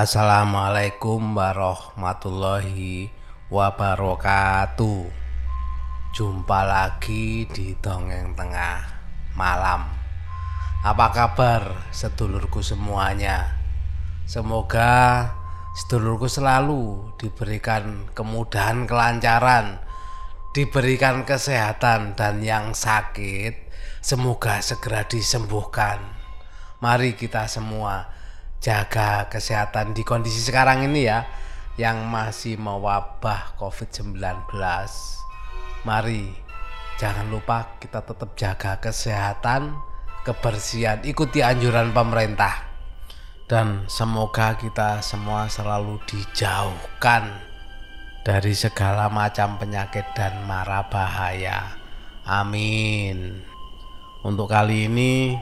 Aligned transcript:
Assalamualaikum 0.00 1.36
warahmatullahi 1.36 3.12
wabarakatuh. 3.52 5.04
Jumpa 6.16 6.60
lagi 6.64 7.44
di 7.44 7.76
Dongeng 7.76 8.32
Tengah 8.32 8.80
Malam. 9.36 9.92
Apa 10.80 11.12
kabar 11.12 11.92
sedulurku 11.92 12.64
semuanya? 12.64 13.60
Semoga 14.24 15.28
sedulurku 15.76 16.32
selalu 16.32 17.12
diberikan 17.20 18.08
kemudahan 18.16 18.88
kelancaran 18.88 19.84
Diberikan 20.56 21.28
kesehatan 21.28 22.16
dan 22.16 22.40
yang 22.40 22.72
sakit 22.72 23.52
Semoga 24.00 24.64
segera 24.64 25.04
disembuhkan. 25.04 26.00
Mari 26.80 27.20
kita 27.20 27.44
semua 27.52 28.16
jaga 28.60 29.32
kesehatan 29.32 29.96
di 29.96 30.04
kondisi 30.04 30.44
sekarang 30.44 30.84
ini 30.84 31.08
ya 31.08 31.24
yang 31.80 32.04
masih 32.04 32.60
mewabah 32.60 33.56
COVID-19. 33.56 34.20
Mari 35.88 36.28
jangan 37.00 37.32
lupa 37.32 37.80
kita 37.80 38.04
tetap 38.04 38.36
jaga 38.36 38.76
kesehatan, 38.76 39.80
kebersihan, 40.28 41.00
ikuti 41.08 41.40
anjuran 41.40 41.96
pemerintah. 41.96 42.68
Dan 43.48 43.88
semoga 43.90 44.54
kita 44.54 45.02
semua 45.02 45.50
selalu 45.50 45.98
dijauhkan 46.06 47.32
dari 48.22 48.54
segala 48.54 49.10
macam 49.10 49.58
penyakit 49.58 50.04
dan 50.14 50.44
mara 50.46 50.86
bahaya. 50.86 51.74
Amin. 52.28 53.42
Untuk 54.22 54.52
kali 54.52 54.86
ini 54.86 55.34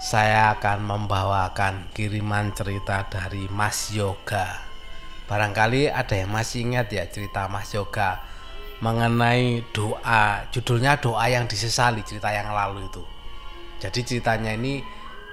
saya 0.00 0.56
akan 0.56 0.80
membawakan 0.80 1.92
kiriman 1.92 2.56
cerita 2.56 3.04
dari 3.12 3.44
Mas 3.52 3.92
Yoga. 3.92 4.64
Barangkali 5.28 5.92
ada 5.92 6.16
yang 6.16 6.32
masih 6.32 6.64
ingat 6.64 6.88
ya 6.88 7.04
cerita 7.04 7.44
Mas 7.52 7.68
Yoga 7.76 8.16
mengenai 8.80 9.60
doa, 9.76 10.48
judulnya 10.48 10.96
doa 10.96 11.28
yang 11.28 11.44
disesali 11.44 12.00
cerita 12.00 12.32
yang 12.32 12.48
lalu 12.48 12.88
itu. 12.88 13.04
Jadi 13.76 14.00
ceritanya 14.00 14.56
ini 14.56 14.80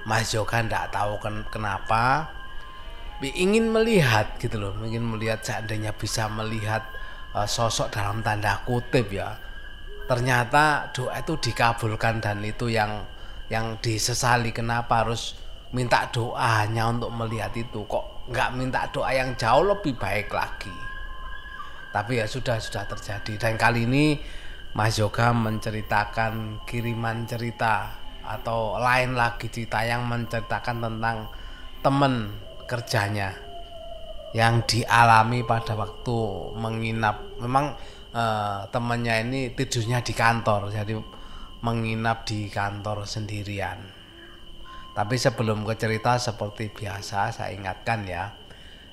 Mas 0.03 0.35
Yoga 0.35 0.59
tidak 0.59 0.91
tahu 0.91 1.15
ken 1.23 1.47
kenapa 1.47 2.27
ingin 3.23 3.71
melihat 3.71 4.35
gitu 4.35 4.59
loh, 4.59 4.75
ingin 4.83 5.01
melihat 5.01 5.47
seandainya 5.47 5.95
bisa 5.95 6.27
melihat 6.27 6.83
uh, 7.31 7.47
sosok 7.47 7.87
dalam 7.87 8.19
tanda 8.19 8.59
kutip 8.67 9.15
ya. 9.15 9.39
Ternyata 10.11 10.91
doa 10.91 11.23
itu 11.23 11.39
dikabulkan 11.39 12.19
dan 12.19 12.43
itu 12.43 12.67
yang 12.67 13.15
yang 13.47 13.79
disesali 13.79 14.51
kenapa 14.51 15.07
harus 15.07 15.39
minta 15.71 16.07
doanya 16.11 16.91
untuk 16.91 17.11
melihat 17.15 17.51
itu? 17.55 17.83
Kok 17.87 18.31
nggak 18.31 18.49
minta 18.55 18.87
doa 18.91 19.11
yang 19.11 19.35
jauh 19.39 19.63
lebih 19.63 19.95
baik 19.95 20.31
lagi? 20.31 20.73
Tapi 21.91 22.19
ya 22.19 22.27
sudah 22.27 22.59
sudah 22.59 22.83
terjadi. 22.85 23.33
Dan 23.39 23.53
kali 23.55 23.87
ini 23.87 24.19
Mas 24.75 24.99
Yoga 24.99 25.31
menceritakan 25.31 26.63
kiriman 26.67 27.23
cerita 27.25 27.89
atau 28.27 28.75
lain 28.75 29.15
lagi 29.15 29.47
cerita 29.47 29.81
yang 29.87 30.03
menceritakan 30.03 30.83
tentang 30.83 31.31
teman 31.79 32.27
kerjanya 32.67 33.31
yang 34.35 34.59
dialami 34.67 35.47
pada 35.47 35.73
waktu 35.79 36.19
menginap. 36.59 37.39
Memang 37.39 37.71
eh, 38.11 38.59
temannya 38.67 39.15
ini 39.23 39.41
tidurnya 39.55 40.03
di 40.03 40.11
kantor 40.11 40.69
jadi 40.75 41.16
menginap 41.61 42.27
di 42.27 42.49
kantor 42.51 43.09
sendirian. 43.09 43.81
Tapi 44.97 45.15
sebelum 45.17 45.61
ke 45.61 45.77
cerita 45.77 46.17
seperti 46.17 46.73
biasa 46.73 47.29
saya 47.29 47.53
ingatkan 47.53 48.05
ya, 48.09 48.33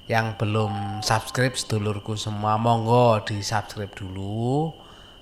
yang 0.05 0.37
belum 0.37 1.01
subscribe 1.01 1.57
sedulurku 1.57 2.13
semua 2.21 2.61
monggo 2.61 3.25
di 3.25 3.41
subscribe 3.41 3.93
dulu. 3.93 4.69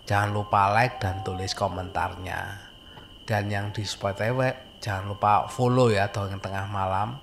Jangan 0.03 0.35
lupa 0.35 0.75
like 0.75 0.99
dan 0.99 1.23
tulis 1.23 1.55
komentarnya. 1.55 2.71
Dan 3.23 3.47
yang 3.47 3.71
di 3.71 3.87
Spotify 3.87 4.51
jangan 4.83 5.15
lupa 5.15 5.47
follow 5.47 5.87
ya 5.87 6.11
dongeng 6.11 6.43
tengah 6.43 6.67
malam 6.67 7.23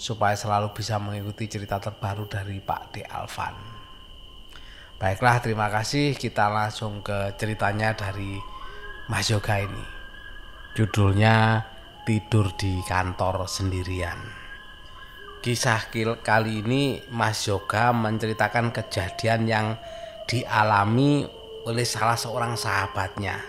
supaya 0.00 0.32
selalu 0.32 0.72
bisa 0.72 0.96
mengikuti 0.96 1.44
cerita 1.46 1.76
terbaru 1.76 2.24
dari 2.24 2.56
Pak 2.64 2.82
D 2.96 3.04
Alvan. 3.04 3.52
Baiklah, 4.96 5.44
terima 5.44 5.68
kasih. 5.68 6.16
Kita 6.16 6.48
langsung 6.48 7.04
ke 7.04 7.36
ceritanya 7.36 7.92
dari 7.92 8.40
Mas 9.04 9.28
Yoga 9.28 9.60
ini. 9.60 9.84
Judulnya 10.72 11.60
Tidur 12.08 12.56
di 12.56 12.80
Kantor 12.88 13.44
Sendirian. 13.44 14.16
Kisah 15.44 15.92
kali 16.24 16.64
ini 16.64 17.04
Mas 17.12 17.44
Yoga 17.44 17.92
menceritakan 17.92 18.72
kejadian 18.72 19.44
yang 19.44 19.66
dialami 20.24 21.28
oleh 21.68 21.84
salah 21.84 22.16
seorang 22.16 22.56
sahabatnya. 22.56 23.44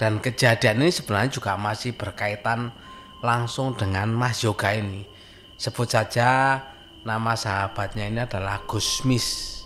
Dan 0.00 0.24
kejadian 0.24 0.80
ini 0.80 0.88
sebenarnya 0.88 1.36
juga 1.36 1.52
masih 1.60 1.92
berkaitan 1.92 2.72
langsung 3.20 3.76
dengan 3.76 4.08
Mas 4.08 4.40
Yoga 4.40 4.72
ini. 4.72 5.04
Sebut 5.60 5.92
saja 5.92 6.64
nama 7.04 7.36
sahabatnya 7.36 8.08
ini 8.08 8.24
adalah 8.24 8.64
Gusmis. 8.64 9.60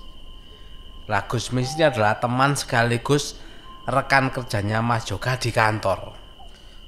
Lah 1.06 1.30
Gusmis 1.30 1.78
ini 1.78 1.86
adalah 1.86 2.18
teman 2.18 2.58
sekaligus 2.58 3.45
rekan 3.86 4.34
kerjanya 4.34 4.82
Mas 4.82 5.06
Yoga 5.06 5.38
di 5.38 5.54
kantor. 5.54 6.10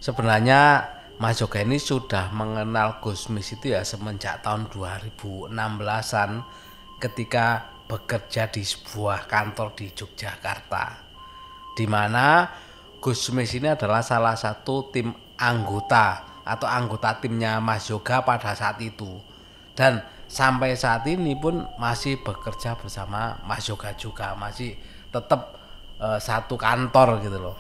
Sebenarnya 0.03 0.83
Mas 1.23 1.39
Yoga 1.39 1.63
ini 1.63 1.79
sudah 1.79 2.31
mengenal 2.35 2.99
Gusmis 2.99 3.55
itu 3.55 3.71
ya 3.75 3.87
semenjak 3.87 4.43
tahun 4.43 4.67
2016-an 4.71 6.31
ketika 6.99 7.71
bekerja 7.87 8.51
di 8.51 8.63
sebuah 8.67 9.31
kantor 9.31 9.79
di 9.79 9.95
Yogyakarta. 9.95 11.07
Di 11.79 11.87
mana 11.87 12.51
Gusmis 12.99 13.55
ini 13.55 13.71
adalah 13.71 14.03
salah 14.03 14.35
satu 14.35 14.91
tim 14.91 15.15
anggota 15.39 16.43
atau 16.43 16.67
anggota 16.67 17.19
timnya 17.23 17.63
Mas 17.63 17.87
Yoga 17.87 18.27
pada 18.27 18.59
saat 18.59 18.83
itu. 18.83 19.23
Dan 19.79 20.03
sampai 20.27 20.75
saat 20.75 21.07
ini 21.07 21.39
pun 21.39 21.63
masih 21.79 22.19
bekerja 22.27 22.75
bersama 22.75 23.39
Mas 23.47 23.71
Yoga 23.71 23.95
juga, 23.95 24.35
masih 24.35 24.75
tetap 25.15 25.58
uh, 25.99 26.19
satu 26.19 26.55
kantor 26.55 27.23
gitu 27.23 27.39
loh. 27.39 27.59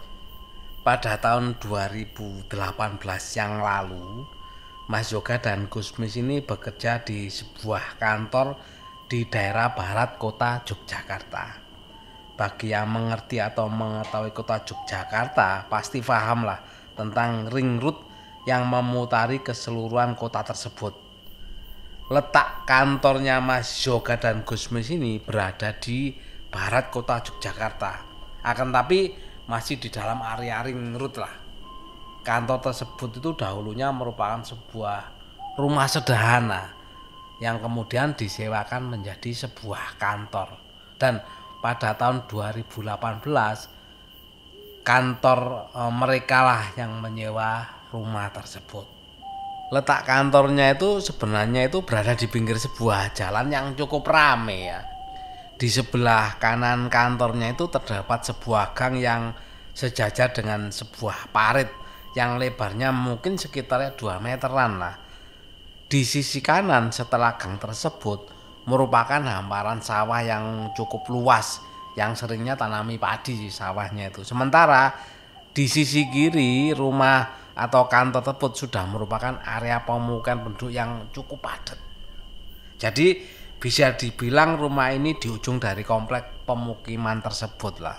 Pada 0.86 1.20
tahun 1.20 1.60
2018 1.60 2.48
yang 3.36 3.60
lalu, 3.60 4.24
Mas 4.88 5.12
Yoga 5.12 5.36
dan 5.36 5.68
Gusmis 5.68 6.16
ini 6.16 6.40
bekerja 6.40 7.04
di 7.04 7.28
sebuah 7.28 8.00
kantor 8.00 8.56
di 9.04 9.28
daerah 9.28 9.76
barat 9.76 10.16
kota 10.16 10.64
Yogyakarta. 10.64 11.68
Bagi 12.38 12.72
yang 12.72 12.88
mengerti 12.88 13.42
atau 13.42 13.68
mengetahui 13.68 14.32
kota 14.32 14.64
Yogyakarta, 14.64 15.68
pasti 15.68 16.00
paham 16.00 16.48
lah 16.48 16.62
tentang 16.96 17.52
ring 17.52 17.76
road 17.76 18.00
yang 18.48 18.64
memutari 18.64 19.44
keseluruhan 19.44 20.16
kota 20.16 20.40
tersebut. 20.40 20.96
Letak 22.08 22.64
kantornya 22.64 23.44
Mas 23.44 23.68
Yoga 23.84 24.16
dan 24.16 24.40
Gusmis 24.40 24.88
ini 24.88 25.20
berada 25.20 25.76
di 25.76 26.16
barat 26.48 26.88
kota 26.88 27.20
Yogyakarta 27.20 28.07
akan 28.42 28.70
tapi 28.70 29.14
masih 29.48 29.80
di 29.80 29.88
dalam 29.88 30.20
area 30.20 30.60
ring 30.62 30.94
road 30.94 31.16
lah. 31.16 31.32
Kantor 32.22 32.60
tersebut 32.60 33.10
itu 33.18 33.32
dahulunya 33.32 33.88
merupakan 33.88 34.44
sebuah 34.44 35.00
rumah 35.56 35.88
sederhana 35.88 36.76
yang 37.40 37.56
kemudian 37.56 38.12
disewakan 38.12 38.92
menjadi 38.92 39.48
sebuah 39.48 39.96
kantor. 39.96 40.60
Dan 41.00 41.24
pada 41.64 41.96
tahun 41.96 42.28
2018 42.28 42.84
kantor 44.84 45.40
e, 45.72 45.80
mereka 45.88 46.38
lah 46.44 46.62
yang 46.76 47.00
menyewa 47.00 47.64
rumah 47.88 48.28
tersebut. 48.28 48.84
Letak 49.72 50.04
kantornya 50.04 50.76
itu 50.76 51.00
sebenarnya 51.00 51.68
itu 51.68 51.84
berada 51.84 52.16
di 52.16 52.26
pinggir 52.28 52.56
sebuah 52.60 53.16
jalan 53.16 53.52
yang 53.52 53.76
cukup 53.76 54.04
rame 54.08 54.72
ya 54.72 54.97
di 55.58 55.66
sebelah 55.66 56.38
kanan 56.38 56.86
kantornya 56.86 57.50
itu 57.50 57.66
terdapat 57.66 58.30
sebuah 58.30 58.78
gang 58.78 58.94
yang 59.02 59.22
sejajar 59.74 60.30
dengan 60.30 60.70
sebuah 60.70 61.34
parit 61.34 61.66
yang 62.14 62.38
lebarnya 62.38 62.94
mungkin 62.94 63.34
sekitar 63.34 63.98
2 63.98 64.22
meteran 64.22 64.78
lah. 64.78 64.94
Di 65.90 66.06
sisi 66.06 66.38
kanan 66.38 66.94
setelah 66.94 67.34
gang 67.34 67.58
tersebut 67.58 68.30
merupakan 68.70 69.18
hamparan 69.18 69.82
sawah 69.82 70.22
yang 70.22 70.70
cukup 70.78 71.10
luas 71.10 71.58
yang 71.98 72.14
seringnya 72.14 72.54
tanami 72.54 72.94
padi 72.94 73.50
sawahnya 73.50 74.14
itu. 74.14 74.22
Sementara 74.22 74.94
di 75.50 75.66
sisi 75.66 76.06
kiri 76.06 76.70
rumah 76.70 77.50
atau 77.58 77.90
kantor 77.90 78.22
tersebut 78.22 78.52
sudah 78.54 78.86
merupakan 78.86 79.42
area 79.42 79.82
pemukiman 79.82 80.46
penduduk 80.46 80.70
yang 80.70 81.10
cukup 81.10 81.42
padat. 81.42 81.78
Jadi 82.78 83.37
bisa 83.58 83.94
dibilang 83.98 84.58
rumah 84.58 84.94
ini 84.94 85.18
di 85.18 85.26
ujung 85.30 85.58
dari 85.58 85.82
komplek 85.82 86.46
pemukiman 86.46 87.18
tersebut 87.22 87.82
lah. 87.82 87.98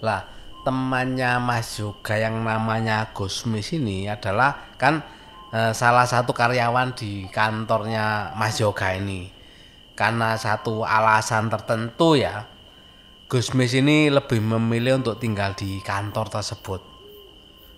Lah, 0.00 0.20
temannya 0.64 1.40
Mas 1.40 1.76
Yoga 1.80 2.16
yang 2.16 2.40
namanya 2.40 3.12
Gusmis 3.12 3.72
ini 3.76 4.08
adalah 4.08 4.76
kan 4.76 5.04
e, 5.52 5.72
salah 5.72 6.04
satu 6.04 6.32
karyawan 6.32 6.96
di 6.96 7.28
kantornya 7.28 8.36
Mas 8.36 8.60
Yoga 8.60 8.96
ini. 8.96 9.40
karena 10.00 10.32
satu 10.40 10.80
alasan 10.80 11.52
tertentu 11.52 12.16
ya 12.16 12.48
Gusmis 13.28 13.76
ini 13.76 14.08
lebih 14.08 14.40
memilih 14.40 15.04
untuk 15.04 15.20
tinggal 15.20 15.52
di 15.52 15.76
kantor 15.84 16.32
tersebut 16.32 16.80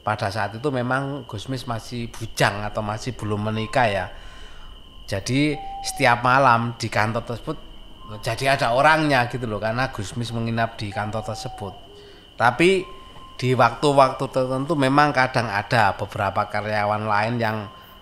pada 0.06 0.30
saat 0.30 0.54
itu 0.54 0.70
memang 0.70 1.26
Gusmis 1.26 1.66
masih 1.66 2.06
bujang 2.14 2.62
atau 2.62 2.78
masih 2.78 3.18
belum 3.18 3.50
menikah 3.50 3.90
ya 3.90 4.06
jadi 5.06 5.58
setiap 5.82 6.22
malam 6.22 6.78
di 6.78 6.86
kantor 6.86 7.22
tersebut 7.26 7.56
jadi 8.20 8.58
ada 8.60 8.76
orangnya 8.76 9.26
gitu 9.32 9.48
loh 9.48 9.58
karena 9.58 9.88
Gusmis 9.88 10.30
menginap 10.30 10.76
di 10.76 10.92
kantor 10.92 11.24
tersebut 11.24 11.74
tapi 12.36 12.84
di 13.42 13.58
waktu-waktu 13.58 14.24
tertentu 14.30 14.78
memang 14.78 15.10
kadang 15.10 15.50
ada 15.50 15.98
beberapa 15.98 16.46
karyawan 16.46 17.10
lain 17.10 17.34
yang 17.42 17.58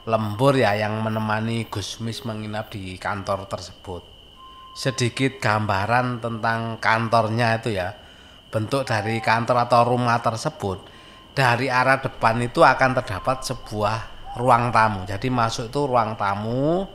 lembur 0.08 0.56
ya 0.56 0.76
yang 0.76 1.00
menemani 1.00 1.68
Gusmis 1.68 2.24
menginap 2.26 2.72
di 2.72 2.96
kantor 2.96 3.46
tersebut. 3.46 4.02
Sedikit 4.76 5.40
gambaran 5.40 6.20
tentang 6.20 6.76
kantornya 6.76 7.56
itu 7.56 7.72
ya. 7.72 7.94
Bentuk 8.50 8.82
dari 8.82 9.22
kantor 9.22 9.70
atau 9.70 9.86
rumah 9.86 10.18
tersebut 10.18 10.82
dari 11.32 11.70
arah 11.70 12.02
depan 12.02 12.42
itu 12.42 12.66
akan 12.66 12.98
terdapat 12.98 13.46
sebuah 13.46 14.09
ruang 14.38 14.70
tamu. 14.70 15.02
Jadi 15.06 15.26
masuk 15.32 15.72
itu 15.72 15.80
ruang 15.86 16.14
tamu, 16.14 16.86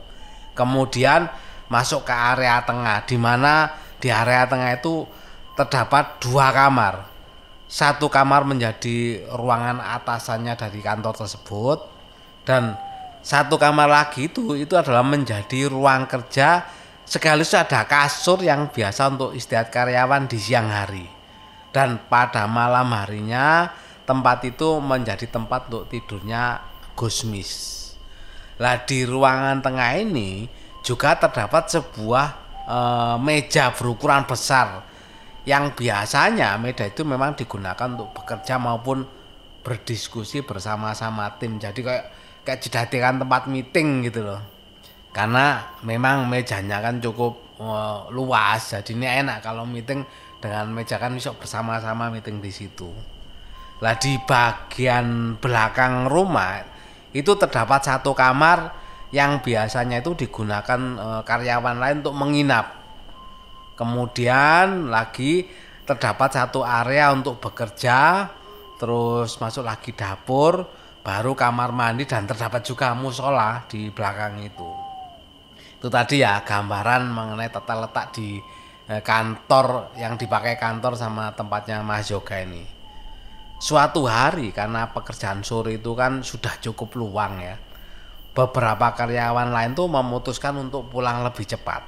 kemudian 0.56 1.28
masuk 1.66 2.06
ke 2.06 2.14
area 2.14 2.62
tengah 2.62 3.02
di 3.04 3.16
mana 3.18 3.74
di 3.98 4.08
area 4.08 4.46
tengah 4.46 4.76
itu 4.76 5.04
terdapat 5.56 6.20
dua 6.22 6.52
kamar. 6.52 6.94
Satu 7.66 8.06
kamar 8.06 8.46
menjadi 8.46 9.26
ruangan 9.34 9.82
atasannya 9.82 10.54
dari 10.54 10.78
kantor 10.78 11.26
tersebut 11.26 11.78
dan 12.46 12.78
satu 13.26 13.58
kamar 13.58 13.90
lagi 13.90 14.30
itu 14.30 14.54
itu 14.54 14.78
adalah 14.78 15.02
menjadi 15.02 15.66
ruang 15.66 16.06
kerja 16.06 16.62
sekaligus 17.02 17.58
ada 17.58 17.82
kasur 17.82 18.38
yang 18.38 18.70
biasa 18.70 19.10
untuk 19.10 19.34
istirahat 19.34 19.74
karyawan 19.74 20.30
di 20.30 20.38
siang 20.38 20.70
hari 20.70 21.10
dan 21.74 21.98
pada 22.06 22.46
malam 22.46 22.86
harinya 22.94 23.66
tempat 24.06 24.46
itu 24.46 24.78
menjadi 24.78 25.26
tempat 25.26 25.66
untuk 25.66 25.90
tidurnya 25.90 26.62
Gusmis. 26.96 27.76
Lah 28.56 28.82
di 28.88 29.04
ruangan 29.04 29.60
tengah 29.60 30.00
ini 30.00 30.48
juga 30.80 31.14
terdapat 31.20 31.68
sebuah 31.68 32.26
e, 32.64 32.78
meja 33.20 33.70
berukuran 33.76 34.24
besar 34.24 34.80
yang 35.44 35.76
biasanya 35.76 36.56
meja 36.56 36.88
itu 36.88 37.04
memang 37.04 37.36
digunakan 37.36 37.86
untuk 37.92 38.16
bekerja 38.16 38.56
maupun 38.56 39.04
berdiskusi 39.60 40.40
bersama-sama 40.40 41.36
tim. 41.36 41.60
Jadi 41.60 41.84
kayak 41.84 42.04
kayak 42.46 42.62
dijadikan 42.62 43.18
tempat 43.18 43.50
meeting 43.50 44.06
gitu 44.06 44.22
loh 44.22 44.38
karena 45.10 45.74
memang 45.82 46.30
mejanya 46.30 46.78
kan 46.78 47.02
cukup 47.02 47.58
uh, 47.58 48.06
luas 48.14 48.70
jadi 48.70 48.92
ini 48.94 49.06
enak 49.26 49.42
kalau 49.42 49.66
meeting 49.66 50.06
dengan 50.38 50.70
meja 50.70 51.00
kan 51.00 51.10
bisa 51.10 51.34
bersama-sama 51.34 52.06
meeting 52.12 52.38
di 52.38 52.54
situ 52.54 52.86
lah 53.82 53.98
di 53.98 54.14
bagian 54.28 55.40
belakang 55.42 56.06
rumah 56.06 56.75
itu 57.12 57.34
terdapat 57.38 57.84
satu 57.84 58.16
kamar 58.16 58.74
yang 59.14 59.38
biasanya 59.38 60.02
itu 60.02 60.14
digunakan 60.18 60.80
uh, 60.98 61.22
karyawan 61.22 61.78
lain 61.78 61.96
untuk 62.02 62.16
menginap 62.18 62.66
kemudian 63.78 64.90
lagi 64.90 65.46
terdapat 65.86 66.34
satu 66.34 66.66
area 66.66 67.12
untuk 67.14 67.38
bekerja 67.38 68.26
terus 68.76 69.38
masuk 69.38 69.62
lagi 69.62 69.94
dapur 69.94 70.66
baru 71.06 71.38
kamar 71.38 71.70
mandi 71.70 72.02
dan 72.02 72.26
terdapat 72.26 72.66
juga 72.66 72.90
musola 72.98 73.62
di 73.70 73.94
belakang 73.94 74.42
itu. 74.42 74.70
Itu 75.78 75.86
tadi 75.86 76.18
ya 76.26 76.42
gambaran 76.42 77.06
mengenai 77.14 77.46
tata 77.46 77.78
letak 77.78 78.10
di 78.18 78.42
eh, 78.90 78.98
kantor 79.06 79.94
yang 79.94 80.18
dipakai 80.18 80.58
kantor 80.58 80.98
sama 80.98 81.30
tempatnya 81.30 81.86
Mas 81.86 82.10
Yoga 82.10 82.42
ini. 82.42 82.75
Suatu 83.56 84.04
hari 84.04 84.52
karena 84.52 84.92
pekerjaan 84.92 85.40
sore 85.40 85.80
itu 85.80 85.96
kan 85.96 86.20
sudah 86.20 86.60
cukup 86.60 86.96
luang 86.96 87.40
ya. 87.40 87.56
Beberapa 88.36 88.92
karyawan 88.92 89.48
lain 89.48 89.72
tuh 89.72 89.88
memutuskan 89.88 90.60
untuk 90.60 90.92
pulang 90.92 91.24
lebih 91.24 91.48
cepat. 91.48 91.82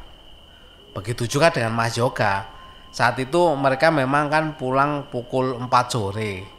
Begitu 0.97 1.29
juga 1.29 1.53
dengan 1.53 1.76
Mas 1.76 2.00
Yoga. 2.00 2.49
Saat 2.88 3.20
itu 3.20 3.53
mereka 3.53 3.93
memang 3.93 4.32
kan 4.32 4.56
pulang 4.56 5.12
pukul 5.12 5.61
4 5.61 5.69
sore 5.93 6.59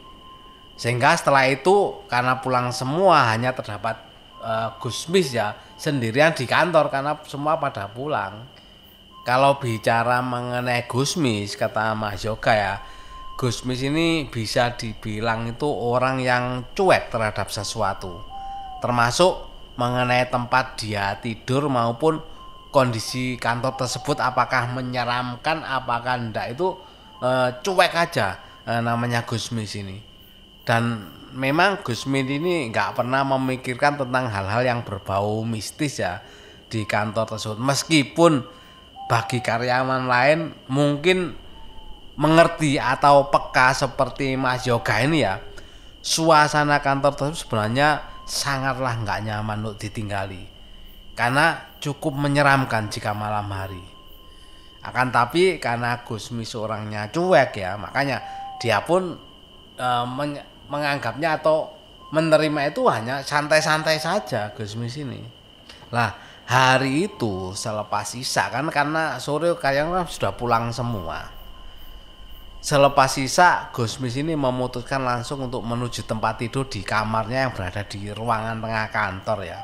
sehingga 0.80 1.12
setelah 1.12 1.44
itu 1.44 2.08
karena 2.08 2.40
pulang 2.40 2.72
semua 2.72 3.28
hanya 3.28 3.52
terdapat 3.52 4.00
uh, 4.40 4.72
Gusmis 4.80 5.28
ya 5.28 5.52
sendirian 5.76 6.32
di 6.32 6.48
kantor 6.48 6.88
karena 6.88 7.20
semua 7.28 7.60
pada 7.60 7.84
pulang. 7.84 8.48
Kalau 9.20 9.60
bicara 9.60 10.24
mengenai 10.24 10.88
Gusmis 10.88 11.52
kata 11.52 11.92
Mas 11.92 12.24
Yoga 12.24 12.56
ya, 12.56 12.74
Gusmis 13.40 13.80
ini 13.80 14.28
bisa 14.28 14.76
dibilang 14.76 15.48
itu 15.48 15.64
orang 15.64 16.20
yang 16.20 16.68
cuek 16.76 17.08
terhadap 17.08 17.48
sesuatu. 17.48 18.20
Termasuk 18.84 19.48
mengenai 19.80 20.28
tempat 20.28 20.76
dia 20.76 21.16
tidur 21.24 21.72
maupun 21.72 22.20
kondisi 22.68 23.40
kantor 23.40 23.80
tersebut 23.80 24.20
apakah 24.20 24.76
menyeramkan 24.76 25.64
apakah 25.64 26.20
enggak 26.20 26.52
itu 26.52 26.76
uh, 27.24 27.48
cuek 27.64 27.96
aja 27.96 28.36
uh, 28.68 28.84
namanya 28.84 29.24
Gusmis 29.24 29.72
ini 29.80 30.04
dan 30.68 31.08
memang 31.32 31.80
Gusmin 31.80 32.28
ini 32.28 32.68
nggak 32.68 33.00
pernah 33.00 33.24
memikirkan 33.24 33.98
tentang 33.98 34.28
hal-hal 34.30 34.62
yang 34.62 34.80
berbau 34.84 35.42
mistis 35.42 35.98
ya 35.98 36.22
di 36.70 36.86
kantor 36.86 37.34
tersebut 37.34 37.58
meskipun 37.58 38.44
bagi 39.10 39.42
karyawan 39.42 40.06
lain 40.06 40.54
mungkin 40.70 41.34
mengerti 42.20 42.76
atau 42.76 43.32
peka 43.32 43.72
seperti 43.72 44.36
Mas 44.36 44.68
Yoga 44.68 45.00
ini 45.00 45.24
ya 45.24 45.40
suasana 46.04 46.84
kantor 46.84 47.16
tersebut 47.16 47.48
sebenarnya 47.48 48.04
sangatlah 48.28 49.00
nggak 49.00 49.20
nyaman 49.24 49.64
untuk 49.64 49.88
ditinggali 49.88 50.44
karena 51.16 51.76
cukup 51.80 52.12
menyeramkan 52.12 52.92
jika 52.92 53.16
malam 53.16 53.48
hari 53.48 53.80
akan 54.80 55.08
tapi 55.12 55.56
karena 55.56 56.04
Gusmi 56.04 56.44
seorangnya 56.44 57.08
cuek 57.08 57.56
ya 57.56 57.76
makanya 57.76 58.20
dia 58.60 58.80
pun 58.84 59.16
e, 59.76 59.88
menganggapnya 60.68 61.40
atau 61.40 61.72
menerima 62.10 62.74
itu 62.74 62.84
hanya 62.90 63.22
santai-santai 63.22 63.96
saja 64.02 64.50
Gusmis 64.54 64.98
ini. 64.98 65.22
Lah 65.94 66.14
hari 66.46 67.10
itu 67.10 67.54
selepas 67.54 68.14
sisa 68.14 68.50
kan 68.50 68.66
karena 68.68 69.16
sore 69.22 69.54
kayaknya 69.56 70.04
sudah 70.06 70.34
pulang 70.34 70.74
semua. 70.74 71.39
Selepas 72.60 73.16
sisa 73.16 73.72
Gusmis 73.72 74.20
ini 74.20 74.36
memutuskan 74.36 75.00
langsung 75.00 75.48
untuk 75.48 75.64
menuju 75.64 76.04
tempat 76.04 76.44
tidur 76.44 76.68
di 76.68 76.84
kamarnya 76.84 77.48
yang 77.48 77.52
berada 77.56 77.88
di 77.88 78.12
ruangan 78.12 78.60
tengah 78.60 78.86
kantor 78.92 79.38
ya. 79.48 79.60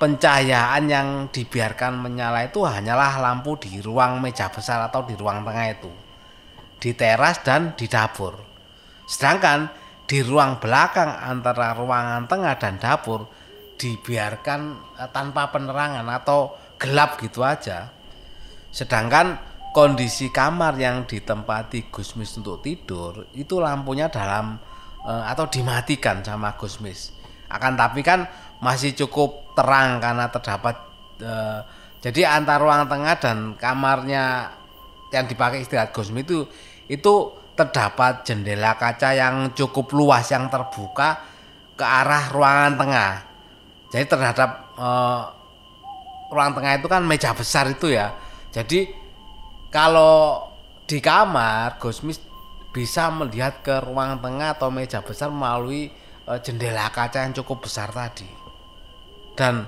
Pencahayaan 0.00 0.88
yang 0.88 1.08
dibiarkan 1.28 2.00
menyala 2.00 2.48
itu 2.48 2.64
hanyalah 2.64 3.20
lampu 3.20 3.60
di 3.60 3.84
ruang 3.84 4.16
meja 4.16 4.48
besar 4.48 4.80
atau 4.88 5.04
di 5.04 5.12
ruang 5.12 5.44
tengah 5.44 5.66
itu. 5.68 5.92
Di 6.80 6.96
teras 6.96 7.44
dan 7.44 7.76
di 7.76 7.84
dapur. 7.84 8.32
Sedangkan 9.04 9.68
di 10.08 10.24
ruang 10.24 10.56
belakang 10.56 11.20
antara 11.20 11.76
ruangan 11.76 12.24
tengah 12.24 12.56
dan 12.56 12.80
dapur 12.80 13.28
dibiarkan 13.76 14.60
eh, 15.04 15.10
tanpa 15.12 15.52
penerangan 15.52 16.08
atau 16.08 16.56
gelap 16.80 17.20
gitu 17.20 17.44
aja. 17.44 17.92
Sedangkan 18.72 19.49
kondisi 19.70 20.34
kamar 20.34 20.74
yang 20.78 21.06
ditempati 21.06 21.90
Gusmis 21.90 22.34
untuk 22.38 22.58
tidur 22.62 23.30
itu 23.34 23.62
lampunya 23.62 24.10
dalam 24.10 24.58
eh, 25.06 25.24
atau 25.30 25.46
dimatikan 25.46 26.22
sama 26.26 26.58
Gusmis. 26.58 27.14
Akan 27.50 27.74
tapi 27.74 28.02
kan 28.02 28.26
masih 28.60 28.94
cukup 28.94 29.54
terang 29.54 30.02
karena 30.02 30.26
terdapat 30.28 30.76
eh, 31.22 31.60
jadi 32.00 32.40
antara 32.40 32.60
ruang 32.62 32.88
tengah 32.88 33.14
dan 33.20 33.38
kamarnya 33.54 34.56
yang 35.14 35.26
dipakai 35.26 35.62
istirahat 35.62 35.94
Gusmis 35.94 36.26
itu 36.26 36.46
itu 36.90 37.14
terdapat 37.54 38.26
jendela 38.26 38.74
kaca 38.74 39.14
yang 39.14 39.52
cukup 39.52 39.92
luas 39.94 40.26
yang 40.32 40.48
terbuka 40.48 41.22
ke 41.78 41.84
arah 41.86 42.32
ruangan 42.32 42.74
tengah. 42.74 43.12
Jadi 43.94 44.04
terhadap 44.06 44.50
eh, 44.74 45.22
ruang 46.30 46.50
tengah 46.58 46.72
itu 46.78 46.86
kan 46.90 47.02
meja 47.06 47.30
besar 47.34 47.70
itu 47.70 47.90
ya. 47.90 48.14
Jadi 48.50 49.00
kalau 49.70 50.50
di 50.90 50.98
kamar 50.98 51.78
Gusmis 51.78 52.18
bisa 52.74 53.10
melihat 53.10 53.62
ke 53.62 53.78
ruang 53.82 54.18
tengah 54.18 54.58
atau 54.58 54.70
meja 54.70 55.02
besar 55.02 55.30
melalui 55.30 55.90
eh, 56.26 56.38
jendela 56.42 56.90
kaca 56.90 57.22
yang 57.22 57.34
cukup 57.34 57.66
besar 57.66 57.94
tadi. 57.94 58.26
Dan 59.38 59.66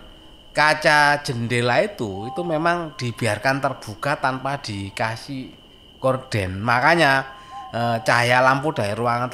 kaca 0.50 1.22
jendela 1.22 1.80
itu 1.80 2.26
itu 2.28 2.42
memang 2.42 2.98
dibiarkan 2.98 3.62
terbuka 3.62 4.18
tanpa 4.18 4.58
dikasih 4.58 5.54
korden. 6.02 6.58
Makanya 6.58 7.26
eh, 7.70 7.96
cahaya 8.02 8.42
lampu 8.42 8.74
dari 8.74 8.94
ruangan 8.98 9.30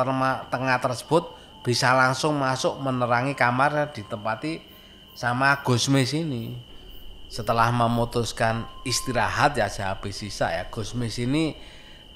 tengah 0.52 0.78
tersebut 0.84 1.36
bisa 1.64 1.96
langsung 1.96 2.36
masuk 2.36 2.76
menerangi 2.80 3.32
kamar 3.32 3.92
ditempati 3.92 4.60
sama 5.16 5.64
Gusmis 5.64 6.12
ini. 6.12 6.67
Setelah 7.28 7.68
memutuskan 7.68 8.64
istirahat 8.82 9.54
ya 9.54 9.68
sehabis 9.68 10.24
sisa 10.24 10.48
ya. 10.50 10.66
Gusmis 10.72 11.20
ini 11.20 11.52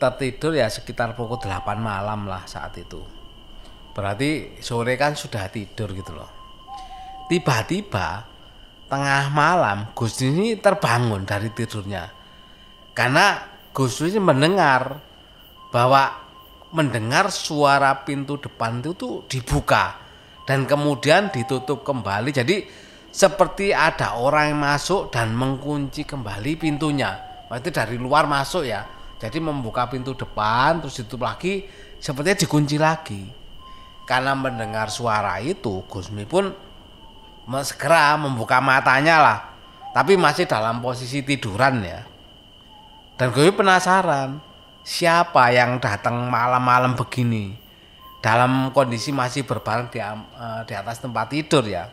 tertidur 0.01 0.57
ya 0.57 0.67
sekitar 0.67 1.15
pukul 1.15 1.39
8 1.39 1.79
malam 1.79 2.27
lah 2.27 2.43
saat 2.49 2.75
itu. 2.81 3.05
Berarti 3.93 4.57
sore 4.65 4.97
kan 4.97 5.13
sudah 5.13 5.47
tidur 5.53 5.93
gitu 5.93 6.17
loh. 6.17 6.33
Tiba-tiba 7.29 8.25
tengah 8.89 9.33
malam 9.33 9.93
Gus 9.97 10.21
ini 10.25 10.57
terbangun 10.57 11.29
dari 11.29 11.53
tidurnya. 11.53 12.09
Karena 12.97 13.41
Gus 13.73 14.01
ini 14.05 14.21
mendengar 14.21 15.01
bahwa 15.73 16.13
mendengar 16.73 17.29
suara 17.29 18.05
pintu 18.05 18.41
depan 18.41 18.81
itu 18.81 18.93
tuh 18.97 19.15
dibuka 19.29 19.97
dan 20.49 20.65
kemudian 20.65 21.29
ditutup 21.33 21.85
kembali. 21.85 22.33
Jadi 22.33 22.57
seperti 23.13 23.77
ada 23.77 24.17
orang 24.17 24.57
yang 24.57 24.61
masuk 24.65 25.13
dan 25.13 25.37
mengunci 25.37 26.09
kembali 26.09 26.57
pintunya. 26.57 27.13
Berarti 27.47 27.69
dari 27.69 28.01
luar 28.01 28.25
masuk 28.25 28.65
ya. 28.65 28.89
Jadi 29.21 29.39
membuka 29.39 29.87
pintu 29.87 30.17
depan 30.17 30.81
terus 30.81 30.99
ditutup 30.99 31.29
lagi 31.29 31.69
sepertinya 32.01 32.41
dikunci 32.41 32.77
lagi. 32.81 33.23
Karena 34.09 34.33
mendengar 34.33 34.89
suara 34.89 35.39
itu 35.45 35.85
Gusmi 35.87 36.25
pun 36.25 36.51
segera 37.61 38.17
membuka 38.17 38.65
matanya 38.65 39.21
lah. 39.21 39.39
Tapi 39.93 40.17
masih 40.17 40.49
dalam 40.49 40.81
posisi 40.81 41.21
tiduran 41.21 41.85
ya. 41.85 42.01
Dan 43.21 43.29
gue 43.29 43.53
penasaran 43.53 44.41
siapa 44.83 45.53
yang 45.53 45.77
datang 45.79 46.33
malam-malam 46.33 46.97
begini 46.97 47.55
dalam 48.25 48.73
kondisi 48.73 49.13
masih 49.13 49.45
berbareng 49.45 49.93
di, 49.93 50.01
uh, 50.01 50.65
di 50.65 50.73
atas 50.73 50.99
tempat 50.99 51.29
tidur 51.29 51.69
ya. 51.69 51.93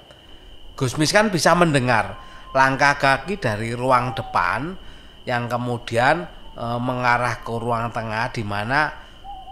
Gusmis 0.79 1.11
kan 1.11 1.27
bisa 1.27 1.51
mendengar 1.59 2.15
langkah 2.55 2.95
kaki 2.95 3.35
dari 3.35 3.75
ruang 3.75 4.15
depan 4.15 4.79
yang 5.27 5.51
kemudian 5.51 6.23
uh, 6.55 6.79
mengarah 6.79 7.43
ke 7.43 7.51
ruang 7.51 7.91
tengah 7.91 8.31
di 8.31 8.47
mana 8.47 8.95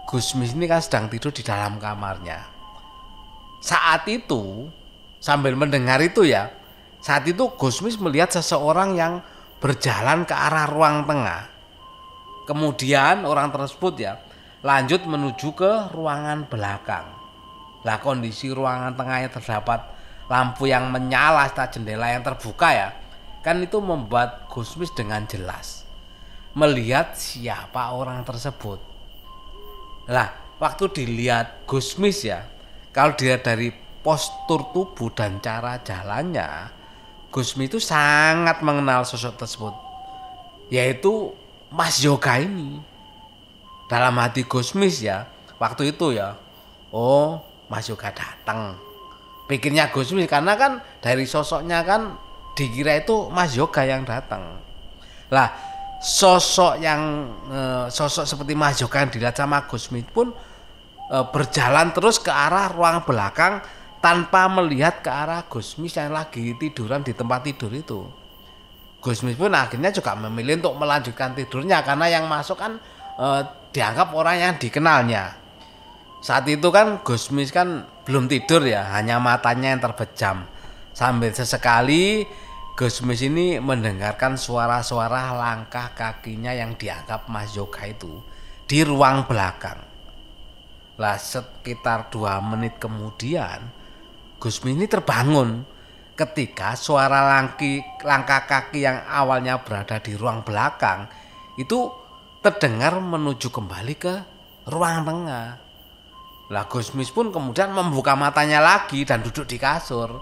Gusmis 0.08 0.56
ini 0.56 0.64
kan 0.64 0.80
sedang 0.80 1.12
tidur 1.12 1.28
di 1.28 1.44
dalam 1.44 1.76
kamarnya. 1.76 2.48
Saat 3.60 4.08
itu 4.08 4.72
sambil 5.20 5.52
mendengar 5.52 6.00
itu 6.00 6.24
ya, 6.24 6.48
saat 7.04 7.28
itu 7.28 7.52
Gusmis 7.60 8.00
melihat 8.00 8.32
seseorang 8.32 8.96
yang 8.96 9.20
berjalan 9.60 10.24
ke 10.24 10.32
arah 10.32 10.64
ruang 10.64 11.04
tengah 11.04 11.58
Kemudian 12.48 13.28
orang 13.28 13.52
tersebut 13.52 14.00
ya 14.00 14.16
lanjut 14.64 15.04
menuju 15.04 15.52
ke 15.52 15.92
ruangan 15.92 16.48
belakang. 16.48 17.04
Lah 17.84 18.00
kondisi 18.00 18.48
ruangan 18.48 18.96
tengahnya 18.96 19.28
terdapat 19.28 19.84
lampu 20.28 20.68
yang 20.68 20.92
menyala 20.92 21.48
serta 21.48 21.72
jendela 21.72 22.12
yang 22.12 22.22
terbuka 22.22 22.68
ya. 22.70 22.88
Kan 23.40 23.64
itu 23.64 23.80
membuat 23.80 24.46
Gusmis 24.52 24.92
dengan 24.92 25.24
jelas 25.24 25.88
melihat 26.52 27.14
siapa 27.16 27.94
orang 27.94 28.26
tersebut. 28.26 28.82
Lah, 30.08 30.32
waktu 30.58 30.90
dilihat 30.90 31.64
Gusmis 31.68 32.24
ya, 32.24 32.44
kalau 32.92 33.14
dia 33.14 33.38
dari 33.38 33.70
postur 34.02 34.72
tubuh 34.72 35.12
dan 35.14 35.38
cara 35.38 35.78
jalannya, 35.80 36.72
Gusmis 37.30 37.70
itu 37.70 37.78
sangat 37.78 38.60
mengenal 38.64 39.06
sosok 39.06 39.38
tersebut. 39.38 39.74
Yaitu 40.68 41.32
Mas 41.68 42.00
Yoga 42.00 42.40
ini 42.40 42.80
dalam 43.92 44.16
hati 44.20 44.44
Gusmis 44.44 45.00
ya 45.04 45.28
waktu 45.56 45.96
itu 45.96 46.16
ya 46.16 46.36
oh 46.92 47.40
Mas 47.68 47.88
Yoga 47.88 48.12
datang 48.12 48.76
pikirnya 49.48 49.88
Gusmis 49.90 50.28
karena 50.28 50.54
kan 50.54 50.84
dari 51.00 51.24
sosoknya 51.24 51.82
kan 51.82 52.14
dikira 52.52 53.00
itu 53.00 53.32
Mas 53.32 53.56
Yoga 53.56 53.82
yang 53.88 54.04
datang 54.04 54.60
lah 55.32 55.48
sosok 55.98 56.78
yang 56.78 57.32
eh, 57.48 57.86
sosok 57.88 58.28
seperti 58.28 58.52
Mas 58.54 58.78
Yoga 58.78 59.02
yang 59.02 59.10
dilihat 59.10 59.34
sama 59.34 59.64
Gusmis 59.64 60.04
pun 60.06 60.30
eh, 61.08 61.26
berjalan 61.32 61.90
terus 61.96 62.20
ke 62.20 62.30
arah 62.30 62.68
ruang 62.70 63.02
belakang 63.08 63.64
tanpa 63.98 64.46
melihat 64.46 65.02
ke 65.02 65.10
arah 65.10 65.42
Gusmis 65.48 65.96
yang 65.96 66.14
lagi 66.14 66.54
tiduran 66.54 67.02
di 67.02 67.16
tempat 67.16 67.42
tidur 67.42 67.72
itu 67.74 68.06
Gusmis 68.98 69.38
pun 69.38 69.54
akhirnya 69.54 69.94
juga 69.94 70.18
memilih 70.18 70.58
untuk 70.58 70.74
melanjutkan 70.74 71.30
tidurnya 71.34 71.86
karena 71.86 72.10
yang 72.10 72.26
masuk 72.26 72.58
kan 72.58 72.82
e, 73.14 73.26
dianggap 73.70 74.10
orang 74.10 74.36
yang 74.42 74.52
dikenalnya. 74.58 75.38
Saat 76.18 76.50
itu 76.50 76.68
kan 76.74 76.98
Gusmis 77.06 77.54
kan 77.54 77.86
belum 78.02 78.26
tidur 78.26 78.66
ya, 78.66 78.90
hanya 78.98 79.22
matanya 79.22 79.70
yang 79.70 79.82
terbejam. 79.82 80.42
Sambil 80.90 81.30
sesekali 81.30 82.26
Gusmis 82.74 83.22
ini 83.22 83.58
mendengarkan 83.58 84.38
suara-suara 84.38 85.34
langkah 85.34 85.94
kakinya 85.94 86.54
yang 86.54 86.74
dianggap 86.78 87.26
Mas 87.30 87.54
Yoga 87.54 87.86
itu 87.86 88.22
di 88.66 88.82
ruang 88.82 89.26
belakang. 89.26 89.78
Lah 90.98 91.18
sekitar 91.18 92.10
dua 92.10 92.42
menit 92.42 92.82
kemudian 92.82 93.70
Gusmis 94.38 94.74
ini 94.74 94.86
terbangun 94.90 95.62
ketika 96.18 96.74
suara 96.74 97.38
langki, 97.38 97.78
langkah 98.02 98.42
kaki 98.46 98.82
yang 98.82 99.06
awalnya 99.06 99.62
berada 99.62 100.02
di 100.02 100.18
ruang 100.18 100.42
belakang 100.42 101.06
itu 101.54 101.90
terdengar 102.42 102.98
menuju 102.98 103.50
kembali 103.50 103.94
ke 103.94 104.14
ruang 104.66 105.06
tengah. 105.06 105.67
Lah 106.48 106.64
Gusmis 106.64 107.12
pun 107.12 107.28
kemudian 107.28 107.72
membuka 107.72 108.16
matanya 108.16 108.64
lagi 108.64 109.04
dan 109.04 109.20
duduk 109.20 109.44
di 109.44 109.60
kasur. 109.60 110.20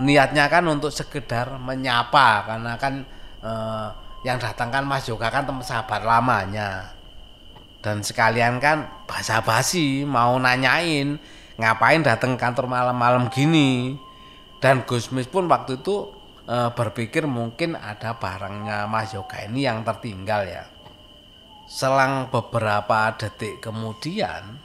Niatnya 0.00 0.48
kan 0.48 0.64
untuk 0.64 0.88
sekedar 0.88 1.60
menyapa 1.60 2.48
karena 2.48 2.72
kan 2.80 3.04
eh, 3.44 3.88
yang 4.24 4.40
datang 4.40 4.72
kan 4.72 4.84
Mas 4.84 5.04
Yoga 5.08 5.28
kan 5.28 5.44
teman 5.44 5.64
sahabat 5.64 6.00
lamanya. 6.04 6.96
Dan 7.80 8.04
sekalian 8.04 8.60
kan 8.60 8.88
basa-basi 9.08 10.04
mau 10.04 10.36
nanyain 10.36 11.16
ngapain 11.56 12.00
datang 12.04 12.36
kantor 12.36 12.68
malam-malam 12.68 13.28
gini 13.32 13.96
dan 14.60 14.84
Gusmis 14.84 15.24
pun 15.28 15.48
waktu 15.48 15.80
itu 15.80 16.12
e, 16.44 16.56
berpikir 16.76 17.24
mungkin 17.24 17.76
ada 17.80 18.16
barangnya 18.20 18.84
Mas 18.84 19.16
Yoga 19.16 19.40
ini 19.48 19.64
yang 19.64 19.80
tertinggal 19.80 20.44
ya. 20.44 20.64
Selang 21.64 22.28
beberapa 22.28 23.16
detik 23.16 23.64
kemudian, 23.64 24.60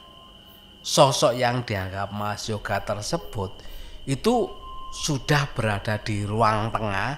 sosok 0.85 1.33
yang 1.33 1.65
dianggap 1.65 2.13
Mas 2.13 2.45
Yoga 2.45 2.77
tersebut 2.85 3.57
itu 4.05 4.53
sudah 4.93 5.49
berada 5.57 5.97
di 5.97 6.21
ruang 6.21 6.69
tengah 6.69 7.17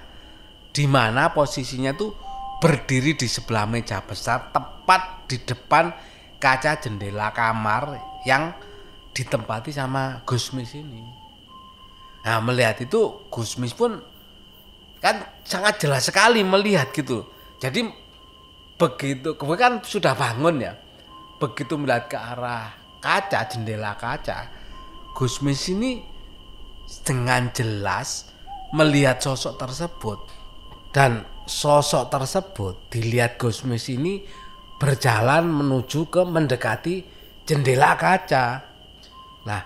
di 0.72 0.88
mana 0.88 1.36
posisinya 1.36 1.92
tuh 1.92 2.16
berdiri 2.64 3.20
di 3.20 3.28
sebelah 3.28 3.68
meja 3.68 4.00
besar 4.00 4.56
tepat 4.56 5.28
di 5.28 5.44
depan 5.44 5.92
kaca 6.40 6.80
jendela 6.80 7.36
kamar 7.36 8.00
yang 8.24 8.56
ditempati 9.12 9.76
sama 9.76 10.24
Gusmis 10.24 10.72
ini. 10.72 11.04
Nah 12.24 12.40
melihat 12.40 12.80
itu 12.80 13.28
Gusmis 13.28 13.76
pun 13.76 14.00
kan 15.04 15.28
sangat 15.44 15.84
jelas 15.84 16.08
sekali 16.08 16.40
melihat 16.42 16.96
gitu. 16.96 17.28
Jadi 17.60 17.84
begitu, 18.80 19.36
gue 19.36 19.58
kan 19.60 19.84
sudah 19.84 20.16
bangun 20.16 20.62
ya. 20.62 20.74
Begitu 21.38 21.78
melihat 21.78 22.10
ke 22.10 22.18
arah 22.18 22.87
kaca, 23.08 23.48
jendela 23.48 23.96
kaca, 23.96 24.52
Gusmis 25.16 25.72
ini 25.72 26.04
dengan 27.08 27.48
jelas 27.56 28.28
melihat 28.76 29.24
sosok 29.24 29.56
tersebut 29.56 30.20
dan 30.92 31.24
sosok 31.48 32.12
tersebut 32.12 32.92
dilihat 32.92 33.40
Gusmis 33.40 33.88
ini 33.88 34.28
berjalan 34.76 35.48
menuju 35.48 36.12
ke 36.12 36.22
mendekati 36.28 36.96
jendela 37.48 37.96
kaca. 37.96 38.46
Nah, 39.48 39.62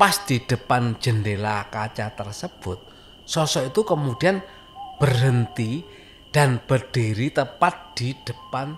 pas 0.00 0.16
di 0.24 0.40
depan 0.40 0.96
jendela 0.96 1.68
kaca 1.68 2.16
tersebut, 2.16 2.78
sosok 3.28 3.68
itu 3.68 3.80
kemudian 3.84 4.40
berhenti 4.96 5.84
dan 6.32 6.58
berdiri 6.64 7.30
tepat 7.36 7.92
di 7.94 8.16
depan 8.16 8.72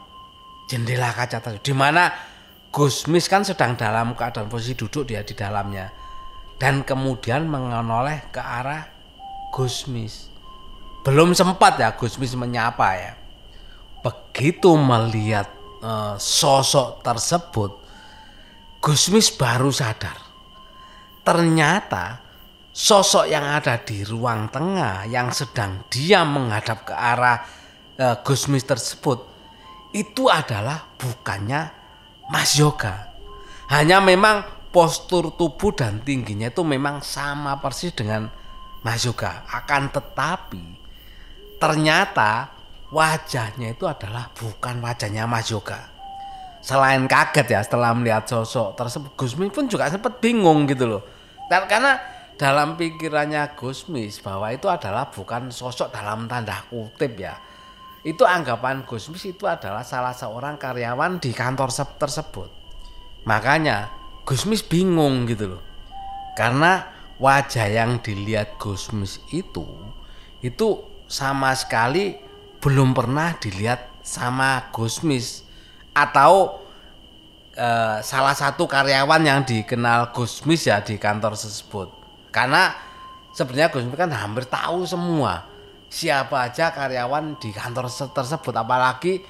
jendela 0.67 1.15
kaca 1.15 1.39
tersebut. 1.39 1.65
Di 1.65 1.73
mana 1.73 2.34
Gusmis 2.75 3.31
kan 3.31 3.47
sedang 3.47 3.79
dalam 3.79 4.19
keadaan 4.19 4.51
posisi 4.51 4.75
duduk 4.75 5.07
dia 5.07 5.23
di 5.23 5.39
dalamnya. 5.39 5.95
Dan 6.59 6.83
kemudian 6.83 7.47
menoleh 7.47 8.35
ke 8.35 8.43
arah 8.43 8.83
Gusmis. 9.55 10.27
Belum 11.07 11.31
sempat 11.31 11.79
ya 11.79 11.95
Gusmis 11.95 12.35
menyapa 12.35 12.89
ya. 12.99 13.13
Begitu 14.03 14.75
melihat 14.75 15.47
uh, 15.87 16.19
sosok 16.19 17.07
tersebut, 17.07 17.71
Gusmis 18.83 19.31
baru 19.31 19.71
sadar 19.71 20.25
ternyata 21.25 22.21
sosok 22.71 23.25
yang 23.27 23.49
ada 23.49 23.81
di 23.81 24.05
ruang 24.05 24.53
tengah 24.53 25.09
yang 25.09 25.33
sedang 25.33 25.89
dia 25.89 26.23
menghadap 26.23 26.85
ke 26.85 26.95
arah 26.95 27.41
e, 27.97 28.07
Gusmis 28.21 28.69
tersebut 28.69 29.25
itu 29.97 30.29
adalah 30.29 30.85
bukannya 31.01 31.84
Mas 32.29 32.57
Yoga. 32.57 33.13
Hanya 33.69 34.01
memang 34.01 34.45
postur 34.75 35.33
tubuh 35.35 35.73
dan 35.73 36.03
tingginya 36.03 36.51
itu 36.51 36.63
memang 36.67 37.01
sama 37.05 37.61
persis 37.61 37.95
dengan 37.95 38.29
Mas 38.85 39.05
Yoga. 39.05 39.45
Akan 39.49 39.89
tetapi 39.89 40.63
ternyata 41.57 42.53
wajahnya 42.93 43.73
itu 43.73 43.89
adalah 43.89 44.29
bukan 44.35 44.85
wajahnya 44.85 45.25
Mas 45.25 45.49
Yoga. 45.49 45.95
Selain 46.65 47.05
kaget 47.05 47.47
ya 47.53 47.61
setelah 47.61 47.93
melihat 47.93 48.25
sosok 48.25 48.73
tersebut, 48.73 49.13
Gusmis 49.21 49.53
pun 49.53 49.69
juga 49.69 49.93
sempat 49.93 50.17
bingung 50.17 50.65
gitu 50.65 50.89
loh. 50.89 51.03
Dan 51.45 51.69
karena 51.69 52.01
dalam 52.41 52.75
pikirannya 52.81 53.53
Gusmis 53.53 54.17
bahwa 54.25 54.49
itu 54.49 54.65
adalah 54.73 55.13
bukan 55.13 55.53
sosok 55.53 55.93
dalam 55.93 56.25
tanda 56.25 56.65
kutip 56.73 57.21
ya. 57.21 57.37
Itu 58.05 58.29
anggapan 58.29 58.85
Gusmis 58.85 59.25
itu 59.25 59.49
adalah 59.49 59.81
salah 59.81 60.13
seorang 60.13 60.61
karyawan 60.61 61.25
di 61.25 61.33
kantor 61.33 61.73
tersebut. 61.97 62.53
Makanya 63.25 63.89
Gusmis 64.29 64.61
bingung 64.61 65.25
gitu 65.25 65.57
loh. 65.57 65.63
Karena 66.37 66.85
wajah 67.17 67.65
yang 67.65 68.05
dilihat 68.05 68.61
Gusmis 68.61 69.25
itu 69.33 69.65
itu 70.45 70.85
sama 71.09 71.57
sekali 71.57 72.21
belum 72.61 72.93
pernah 72.93 73.33
dilihat 73.41 74.05
sama 74.05 74.69
Gusmis 74.69 75.41
atau 75.97 76.61
eh, 77.57 78.05
salah 78.05 78.37
satu 78.37 78.69
karyawan 78.69 79.25
yang 79.25 79.41
dikenal 79.49 80.13
Gusmis 80.13 80.69
ya 80.69 80.85
di 80.85 81.01
kantor 81.01 81.41
tersebut. 81.41 81.89
Karena 82.29 82.77
sebenarnya 83.33 83.73
Gusmis 83.73 83.97
kan 83.97 84.13
hampir 84.13 84.45
tahu 84.45 84.85
semua 84.85 85.54
siapa 85.95 86.51
aja 86.51 86.75
karyawan 86.75 87.39
di 87.39 87.55
kantor 87.55 87.87
tersebut 87.87 88.51
apalagi 88.51 89.23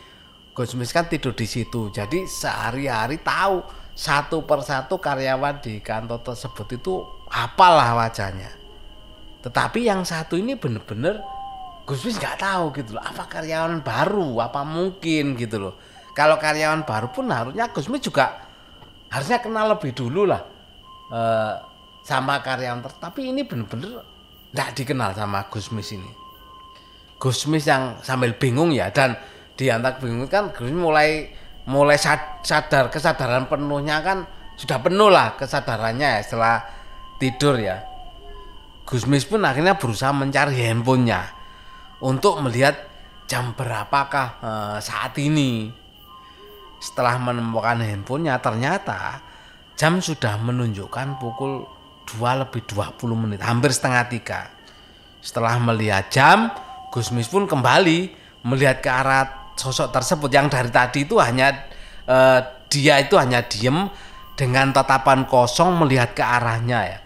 Gusmis 0.54 0.94
kan 0.94 1.11
tidur 1.11 1.35
di 1.35 1.50
situ. 1.50 1.90
Jadi 1.90 2.30
sehari-hari 2.30 3.18
tahu 3.21 3.61
satu 3.92 4.47
persatu 4.47 5.02
karyawan 5.02 5.59
di 5.59 5.83
kantor 5.83 6.23
tersebut 6.23 6.78
itu 6.78 6.94
apalah 7.26 7.99
wajahnya. 7.99 8.54
Tetapi 9.42 9.85
yang 9.85 10.06
satu 10.06 10.38
ini 10.38 10.54
bener-bener 10.54 11.21
Gus 11.85 12.00
Mis 12.00 12.16
nggak 12.16 12.40
tahu 12.40 12.73
gitu 12.80 12.97
loh 12.97 13.04
apa 13.04 13.28
karyawan 13.28 13.85
baru 13.85 14.40
apa 14.40 14.64
mungkin 14.64 15.37
gitu 15.37 15.68
loh 15.68 15.75
kalau 16.16 16.40
karyawan 16.40 16.88
baru 16.88 17.12
pun 17.12 17.28
harusnya 17.28 17.68
Gus 17.68 17.92
Mis 17.92 18.00
juga 18.00 18.40
harusnya 19.12 19.44
kenal 19.44 19.68
lebih 19.76 19.92
dulu 19.92 20.25
lah 20.25 20.40
eh, 21.12 21.54
sama 22.00 22.40
karyawan 22.40 22.88
tapi 22.97 23.28
ini 23.37 23.44
bener-bener 23.44 24.00
nggak 24.56 24.80
dikenal 24.80 25.12
sama 25.12 25.44
Gus 25.52 25.68
Mis 25.76 25.92
ini 25.92 26.24
Gus 27.18 27.47
Mis 27.49 27.64
yang 27.64 27.99
sambil 28.04 28.37
bingung 28.37 28.75
ya 28.75 28.90
dan 28.90 29.16
di 29.54 29.71
antara 29.71 29.97
bingung 29.99 30.26
kan 30.26 30.50
Gus 30.50 30.68
Mis 30.68 30.80
mulai 30.80 31.30
mulai 31.64 31.97
sadar 31.97 32.92
kesadaran 32.92 33.49
penuhnya 33.49 34.04
kan 34.04 34.28
sudah 34.54 34.78
penuh 34.85 35.09
lah 35.09 35.35
kesadarannya 35.35 36.21
ya 36.21 36.21
setelah 36.21 36.56
tidur 37.16 37.56
ya 37.56 37.94
Gusmis 38.85 39.25
pun 39.25 39.40
akhirnya 39.49 39.80
berusaha 39.80 40.12
mencari 40.12 40.61
handphonenya 40.61 41.33
untuk 42.04 42.37
melihat 42.44 42.76
jam 43.25 43.56
berapakah 43.56 44.28
uh, 44.44 44.76
saat 44.76 45.16
ini. 45.16 45.73
Setelah 46.76 47.16
menemukan 47.16 47.80
handphonenya 47.80 48.44
ternyata 48.44 49.25
jam 49.73 50.04
sudah 50.04 50.37
menunjukkan 50.37 51.16
pukul 51.16 51.64
2 52.04 52.42
lebih 52.44 52.61
20 52.68 53.00
menit, 53.16 53.40
hampir 53.40 53.73
setengah 53.73 54.04
tiga. 54.12 54.40
Setelah 55.25 55.56
melihat 55.56 56.12
jam, 56.12 56.52
Gusmis 56.94 57.26
pun 57.26 57.50
kembali 57.50 58.14
melihat 58.46 58.78
ke 58.78 58.86
arah 58.86 59.50
sosok 59.58 59.90
tersebut 59.90 60.30
yang 60.30 60.46
dari 60.46 60.70
tadi 60.70 61.02
itu 61.02 61.18
hanya 61.18 61.66
uh, 62.06 62.38
dia 62.70 63.02
itu 63.02 63.18
hanya 63.18 63.42
diem 63.42 63.90
dengan 64.38 64.70
tatapan 64.70 65.26
kosong 65.26 65.74
melihat 65.74 66.14
ke 66.14 66.22
arahnya 66.22 66.80
ya. 66.86 66.98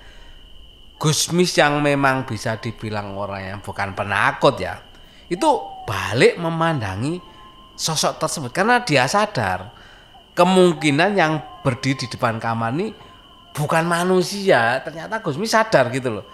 Gusmis 1.00 1.56
yang 1.56 1.80
memang 1.80 2.28
bisa 2.28 2.60
dibilang 2.60 3.16
orang 3.16 3.56
yang 3.56 3.58
bukan 3.64 3.96
penakut 3.96 4.60
ya 4.60 4.76
itu 5.32 5.48
balik 5.88 6.36
memandangi 6.36 7.16
sosok 7.78 8.20
tersebut 8.20 8.50
karena 8.52 8.82
dia 8.82 9.08
sadar 9.08 9.72
kemungkinan 10.34 11.16
yang 11.16 11.40
berdiri 11.64 12.04
di 12.04 12.06
depan 12.10 12.36
kamar 12.42 12.74
ini 12.74 12.92
bukan 13.54 13.88
manusia 13.88 14.82
ternyata 14.82 15.22
Gusmi 15.22 15.46
sadar 15.46 15.88
gitu 15.94 16.20
loh 16.20 16.26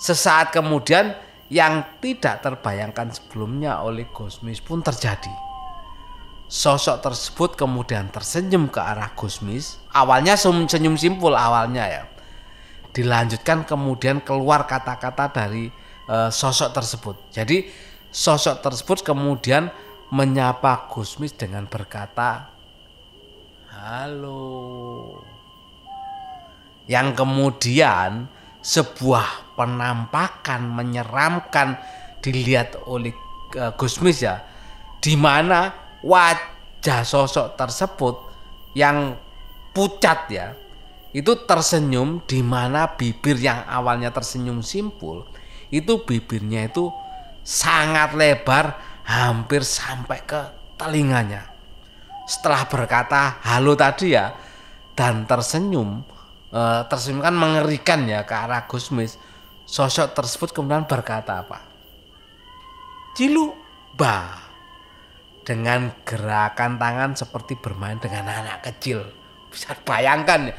sesaat 0.00 0.50
kemudian 0.50 1.14
yang 1.52 1.98
tidak 2.00 2.40
terbayangkan 2.40 3.12
sebelumnya 3.12 3.84
oleh 3.84 4.08
Gusmis 4.08 4.60
pun 4.64 4.80
terjadi. 4.80 5.32
Sosok 6.48 7.00
tersebut 7.00 7.56
kemudian 7.56 8.12
tersenyum 8.12 8.68
ke 8.68 8.78
arah 8.78 9.10
Gusmis 9.16 9.80
awalnya 9.90 10.36
senyum 10.36 10.94
simpul 10.94 11.32
awalnya 11.34 11.84
ya. 11.88 12.04
Dilanjutkan 12.94 13.66
kemudian 13.66 14.22
keluar 14.22 14.70
kata-kata 14.70 15.34
dari 15.34 15.66
uh, 16.06 16.30
sosok 16.30 16.70
tersebut. 16.70 17.16
Jadi 17.34 17.66
Sosok 18.14 18.62
tersebut 18.62 19.02
kemudian 19.02 19.74
menyapa 20.14 20.86
Gusmis 20.86 21.34
dengan 21.34 21.66
berkata, 21.66 22.46
"Halo." 23.74 25.18
Yang 26.86 27.18
kemudian 27.18 28.30
sebuah 28.64 29.54
penampakan 29.60 30.64
menyeramkan 30.72 31.76
dilihat 32.24 32.80
oleh 32.88 33.12
uh, 33.60 33.76
Gusmis 33.76 34.24
ya, 34.24 34.40
di 35.04 35.20
mana 35.20 35.68
wajah 36.00 37.04
sosok 37.04 37.60
tersebut 37.60 38.16
yang 38.72 39.20
pucat 39.76 40.32
ya, 40.32 40.56
itu 41.12 41.44
tersenyum 41.44 42.24
di 42.24 42.40
mana 42.40 42.96
bibir 42.96 43.36
yang 43.36 43.68
awalnya 43.68 44.08
tersenyum 44.10 44.64
simpul 44.64 45.28
itu 45.68 46.00
bibirnya 46.06 46.70
itu 46.70 46.88
sangat 47.44 48.16
lebar 48.16 48.78
hampir 49.04 49.60
sampai 49.66 50.22
ke 50.24 50.40
telinganya. 50.80 51.50
Setelah 52.24 52.64
berkata 52.70 53.36
halo 53.44 53.76
tadi 53.76 54.16
ya 54.16 54.32
dan 54.96 55.28
tersenyum, 55.28 56.00
tersenyum 56.86 57.20
kan 57.20 57.34
mengerikan 57.34 58.06
ya 58.06 58.22
ke 58.22 58.34
arah 58.34 58.70
Gusmis. 58.70 59.18
Sosok 59.64 60.14
tersebut 60.14 60.54
kemudian 60.54 60.86
berkata 60.86 61.42
apa? 61.42 61.58
Cilu 63.16 63.54
ba 63.96 64.44
dengan 65.44 65.92
gerakan 66.02 66.80
tangan 66.80 67.10
seperti 67.14 67.58
bermain 67.58 67.98
dengan 67.98 68.28
anak 68.30 68.64
kecil. 68.70 69.02
Bisa 69.50 69.74
bayangkan 69.82 70.50
ya. 70.50 70.54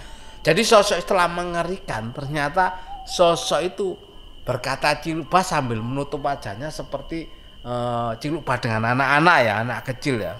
Jadi 0.45 0.61
sosok 0.61 1.01
setelah 1.01 1.25
mengerikan 1.25 2.13
ternyata 2.13 2.77
sosok 3.09 3.61
itu 3.65 3.97
berkata 4.45 5.01
Ciluba 5.01 5.41
sambil 5.41 5.81
menutup 5.81 6.21
wajahnya 6.21 6.69
seperti 6.69 7.25
uh, 7.65 8.13
Ciluba 8.21 8.53
dengan 8.61 8.93
anak-anak 8.93 9.37
ya, 9.41 9.53
anak 9.65 9.79
kecil 9.89 10.21
ya. 10.21 10.37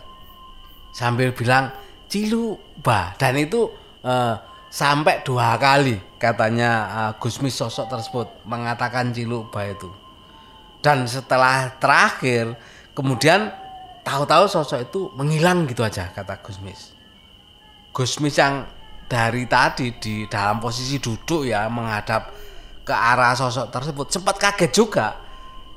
Sambil 0.94 1.34
bilang 1.34 1.74
Ciluba 2.06 3.18
dan 3.18 3.34
itu 3.42 3.66
uh, 4.06 4.38
sampai 4.76 5.24
dua 5.24 5.56
kali 5.56 5.96
katanya 6.20 6.72
uh, 6.92 7.12
Gusmis 7.16 7.56
sosok 7.56 7.88
tersebut 7.88 8.28
mengatakan 8.44 9.16
Ciluba 9.16 9.64
itu. 9.64 9.88
Dan 10.84 11.08
setelah 11.08 11.72
terakhir 11.80 12.60
kemudian 12.92 13.56
tahu-tahu 14.04 14.52
sosok 14.52 14.80
itu 14.84 15.00
menghilang 15.16 15.64
gitu 15.64 15.80
aja 15.80 16.12
kata 16.12 16.44
Gusmis. 16.44 16.92
Gusmis 17.96 18.36
yang 18.36 18.68
dari 19.08 19.48
tadi 19.48 19.96
di 19.96 20.28
dalam 20.28 20.60
posisi 20.60 21.00
duduk 21.00 21.48
ya 21.48 21.72
menghadap 21.72 22.36
ke 22.84 22.92
arah 22.92 23.32
sosok 23.32 23.72
tersebut 23.72 24.12
sempat 24.12 24.36
kaget 24.36 24.72
juga 24.76 25.16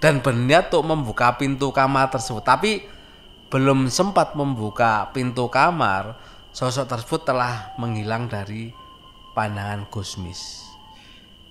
dan 0.03 0.19
berniat 0.19 0.75
untuk 0.75 0.91
membuka 0.91 1.39
pintu 1.39 1.71
kamar 1.71 2.11
tersebut 2.11 2.43
tapi 2.43 2.83
belum 3.49 3.87
sempat 3.89 4.35
membuka 4.35 5.09
pintu 5.15 5.47
kamar 5.49 6.19
sosok 6.53 6.91
tersebut 6.91 7.21
telah 7.25 7.73
menghilang 7.81 8.29
dari 8.29 8.88
pandangan 9.39 9.87
Gusmis 9.87 10.67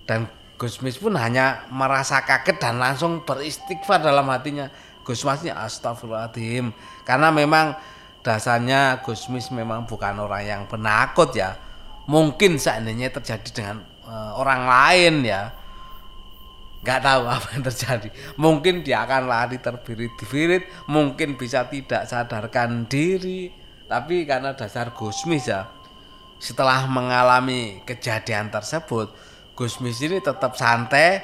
dan 0.04 0.28
Gusmis 0.58 0.98
pun 0.98 1.14
hanya 1.14 1.70
merasa 1.70 2.24
kaget 2.26 2.58
dan 2.58 2.82
langsung 2.82 3.22
beristighfar 3.22 4.02
dalam 4.02 4.26
hatinya. 4.26 4.66
Gusmisnya 5.06 5.54
astagfirullahaladzim. 5.54 6.74
Karena 7.06 7.30
memang 7.30 7.78
dasarnya 8.26 8.98
Gusmis 9.06 9.54
memang 9.54 9.86
bukan 9.86 10.18
orang 10.18 10.42
yang 10.42 10.62
penakut 10.66 11.30
ya. 11.30 11.54
Mungkin 12.10 12.58
seandainya 12.58 13.14
terjadi 13.14 13.48
dengan 13.54 13.76
uh, 14.02 14.34
orang 14.34 14.66
lain 14.66 15.14
ya. 15.30 15.54
Nggak 16.82 17.00
tahu 17.06 17.22
apa 17.38 17.46
yang 17.54 17.62
terjadi. 17.62 18.08
Mungkin 18.34 18.74
dia 18.82 19.06
akan 19.06 19.30
lari 19.30 19.62
terbirit-birit. 19.62 20.90
Mungkin 20.90 21.38
bisa 21.38 21.70
tidak 21.70 22.10
sadarkan 22.10 22.90
diri. 22.90 23.54
Tapi 23.86 24.26
karena 24.26 24.58
dasar 24.58 24.90
Gusmis 24.90 25.46
ya 25.46 25.77
setelah 26.38 26.86
mengalami 26.86 27.82
kejadian 27.82 28.50
tersebut 28.50 29.10
Gusmis 29.58 29.98
ini 30.02 30.22
tetap 30.22 30.54
santai 30.54 31.22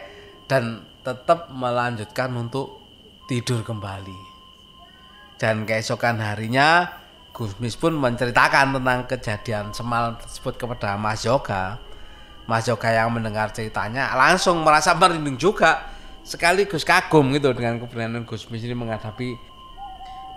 dan 0.50 0.82
tetap 1.06 1.54
melanjutkan 1.54 2.34
untuk 2.34 2.82
tidur 3.30 3.62
kembali 3.62 4.20
dan 5.38 5.62
keesokan 5.62 6.18
harinya 6.18 6.90
Gusmis 7.34 7.74
pun 7.78 7.94
menceritakan 7.94 8.78
tentang 8.78 9.00
kejadian 9.10 9.64
semalam 9.74 10.18
tersebut 10.18 10.58
kepada 10.58 10.98
Mas 10.98 11.22
Yoga 11.22 11.78
Mas 12.44 12.68
Yoga 12.68 12.90
yang 12.92 13.08
mendengar 13.14 13.54
ceritanya 13.54 14.12
langsung 14.18 14.60
merasa 14.66 14.92
merinding 14.92 15.38
juga 15.40 15.94
sekaligus 16.24 16.82
kagum 16.82 17.32
gitu 17.36 17.52
dengan 17.52 17.76
keberanian 17.80 18.24
Gusmis 18.24 18.64
ini 18.64 18.72
menghadapi 18.72 19.36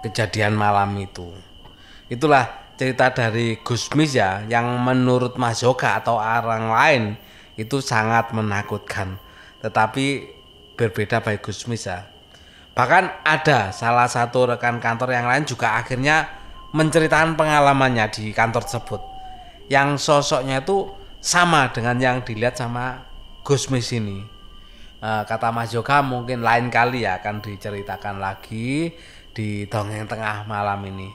kejadian 0.04 0.54
malam 0.54 0.92
itu. 1.00 1.32
Itulah 2.12 2.67
cerita 2.78 3.10
dari 3.10 3.58
Gusmis 3.66 4.14
ya 4.14 4.46
yang 4.46 4.78
menurut 4.86 5.36
Mas 5.42 5.66
Yoga 5.66 5.98
atau 5.98 6.22
orang 6.22 6.70
lain 6.70 7.04
itu 7.58 7.82
sangat 7.82 8.32
menakutkan. 8.32 9.18
Tetapi 9.66 10.06
berbeda 10.78 11.26
baik 11.26 11.42
Gusmis 11.42 11.90
ya. 11.90 12.06
Bahkan 12.78 13.26
ada 13.26 13.74
salah 13.74 14.06
satu 14.06 14.54
rekan 14.54 14.78
kantor 14.78 15.10
yang 15.10 15.26
lain 15.26 15.50
juga 15.50 15.82
akhirnya 15.82 16.30
menceritakan 16.78 17.34
pengalamannya 17.34 18.06
di 18.14 18.30
kantor 18.30 18.62
tersebut. 18.62 19.02
Yang 19.68 20.06
sosoknya 20.06 20.62
itu 20.62 20.94
sama 21.18 21.74
dengan 21.74 21.98
yang 21.98 22.18
dilihat 22.22 22.62
sama 22.62 23.10
Gusmis 23.42 23.90
ini. 23.90 24.22
Uh, 25.02 25.26
kata 25.26 25.50
Mas 25.50 25.74
Yoga 25.74 26.06
mungkin 26.06 26.46
lain 26.46 26.70
kali 26.70 27.06
ya 27.06 27.18
akan 27.18 27.42
diceritakan 27.42 28.22
lagi 28.22 28.94
di 29.34 29.66
dongeng 29.66 30.06
tengah 30.06 30.46
malam 30.46 30.78
ini. 30.86 31.10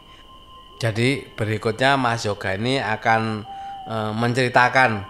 Jadi 0.83 1.23
berikutnya 1.39 1.95
Mas 1.95 2.27
Yoga 2.27 2.59
ini 2.59 2.83
akan 2.83 3.47
uh, 3.87 4.11
menceritakan 4.19 5.07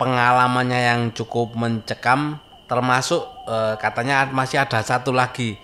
pengalamannya 0.00 0.80
yang 0.88 1.00
cukup 1.12 1.52
mencekam 1.52 2.40
termasuk 2.64 3.20
uh, 3.44 3.76
katanya 3.76 4.24
masih 4.32 4.64
ada 4.64 4.80
satu 4.80 5.12
lagi 5.12 5.60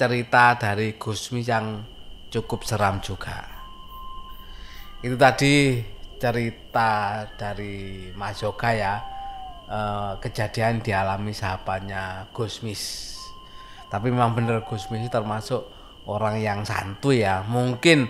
cerita 0.00 0.56
dari 0.56 0.96
Gusmi 0.96 1.44
yang 1.44 1.84
cukup 2.32 2.64
seram 2.64 3.04
juga. 3.04 3.44
Itu 5.04 5.20
tadi 5.20 5.84
cerita 6.16 7.24
dari 7.36 8.08
Mas 8.16 8.40
Yoga 8.40 8.72
ya 8.72 8.94
eh, 9.68 10.12
kejadian 10.20 10.80
dialami 10.80 11.32
sahabatnya 11.32 12.28
Gusmis. 12.32 13.12
Tapi 13.88 14.12
memang 14.12 14.36
benar 14.36 14.64
Gusmis 14.68 15.08
termasuk 15.08 15.64
orang 16.08 16.40
yang 16.40 16.60
santuy 16.64 17.24
ya. 17.24 17.44
Mungkin 17.44 18.08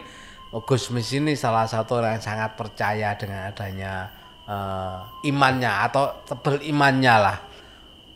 Gusmis 0.65 1.13
ini 1.13 1.37
salah 1.37 1.69
satu 1.69 2.01
orang 2.01 2.17
yang 2.17 2.25
sangat 2.25 2.57
percaya 2.57 3.13
dengan 3.19 3.53
adanya 3.53 4.09
eh, 4.49 5.29
imannya 5.29 5.73
atau 5.91 6.25
tebel 6.25 6.65
imannya 6.65 7.15
lah. 7.21 7.39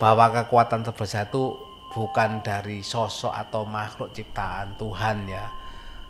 Bahwa 0.00 0.32
kekuatan 0.32 0.80
terbesar 0.80 1.28
itu 1.28 1.52
bukan 1.92 2.40
dari 2.40 2.80
sosok 2.80 3.34
atau 3.34 3.68
makhluk 3.68 4.16
ciptaan 4.16 4.78
Tuhan 4.80 5.28
ya. 5.28 5.44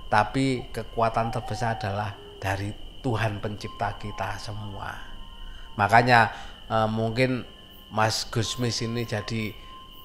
Tapi 0.07 0.71
kekuatan 0.71 1.35
terbesar 1.35 1.75
adalah 1.81 2.15
dari 2.39 2.71
Tuhan 3.03 3.43
pencipta 3.43 3.99
kita 3.99 4.39
semua. 4.39 4.95
Makanya 5.75 6.31
eh, 6.71 6.87
mungkin 6.87 7.43
Mas 7.91 8.23
Gusmis 8.31 8.79
ini 8.87 9.03
jadi 9.03 9.51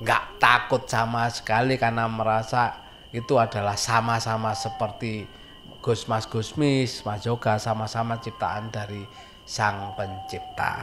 nggak 0.01 0.41
takut 0.41 0.89
sama 0.89 1.29
sekali 1.29 1.77
karena 1.77 2.09
merasa 2.09 2.81
itu 3.15 3.39
adalah 3.39 3.79
sama-sama 3.79 4.51
seperti 4.51 5.44
Gus 5.85 6.09
Mas 6.09 6.25
Gusmis, 6.25 7.05
Mas 7.05 7.29
Yoga 7.29 7.61
sama-sama 7.61 8.17
ciptaan 8.17 8.73
dari 8.73 9.05
Sang 9.45 9.93
Pencipta. 9.93 10.81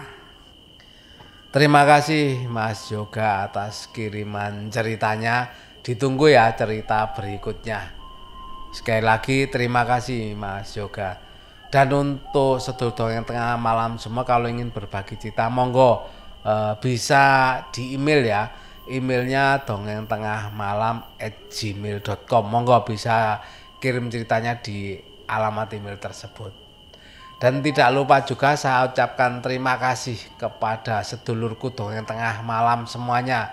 Terima 1.50 1.82
kasih 1.82 2.46
Mas 2.46 2.86
Yoga 2.86 3.50
atas 3.50 3.90
kiriman 3.90 4.70
ceritanya. 4.70 5.50
Ditunggu 5.82 6.30
ya 6.30 6.54
cerita 6.54 7.10
berikutnya. 7.18 7.90
Sekali 8.70 9.02
lagi 9.02 9.50
terima 9.50 9.82
kasih 9.82 10.38
Mas 10.38 10.70
Yoga. 10.78 11.18
Dan 11.66 11.90
untuk 11.90 12.62
sedulur 12.62 13.10
yang 13.10 13.26
tengah 13.26 13.58
malam 13.58 13.98
semua 13.98 14.22
kalau 14.22 14.46
ingin 14.46 14.70
berbagi 14.70 15.18
cerita 15.18 15.50
monggo 15.50 16.06
eh, 16.46 16.78
bisa 16.78 17.58
di 17.74 17.98
email 17.98 18.22
ya. 18.22 18.42
Emailnya 18.86 19.66
dongeng 19.66 20.06
tengah 20.06 20.54
malam 20.54 21.02
at 21.18 21.50
gmail.com 21.50 22.44
Monggo 22.46 22.82
bisa 22.86 23.38
kirim 23.82 24.06
ceritanya 24.06 24.62
di 24.62 24.94
alamat 25.26 25.74
email 25.74 25.98
tersebut. 25.98 26.54
Dan 27.42 27.58
tidak 27.58 27.90
lupa 27.90 28.22
juga 28.22 28.54
saya 28.54 28.86
ucapkan 28.86 29.42
terima 29.42 29.74
kasih 29.74 30.14
kepada 30.38 31.02
sedulurku 31.02 31.74
dongeng 31.74 32.06
tengah 32.06 32.38
malam 32.46 32.86
semuanya 32.86 33.50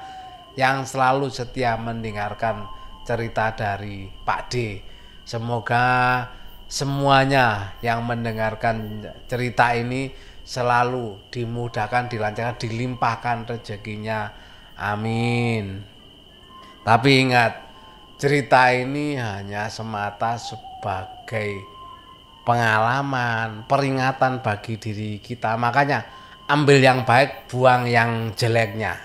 yang 0.53 0.85
selalu 0.85 1.33
setia 1.33 1.73
mendengarkan 1.73 2.69
cerita 3.01 3.57
dari 3.57 4.05
Pak 4.05 4.41
D. 4.53 4.85
Semoga 5.25 6.21
semuanya 6.69 7.73
yang 7.81 8.05
mendengarkan 8.05 9.01
cerita 9.25 9.73
ini 9.73 10.13
selalu 10.45 11.17
dimudahkan, 11.33 12.13
dilancarkan, 12.13 12.61
dilimpahkan 12.61 13.37
rezekinya. 13.49 14.29
Amin. 14.77 15.81
Tapi 16.85 17.09
ingat, 17.25 17.68
cerita 18.19 18.67
ini 18.75 19.15
hanya 19.15 19.71
semata 19.71 20.35
sebagai 20.35 21.55
pengalaman, 22.43 23.63
peringatan 23.63 24.43
bagi 24.43 24.75
diri 24.75 25.23
kita. 25.23 25.55
Makanya 25.55 26.03
ambil 26.51 26.83
yang 26.83 27.07
baik, 27.07 27.47
buang 27.47 27.87
yang 27.87 28.35
jeleknya. 28.35 28.99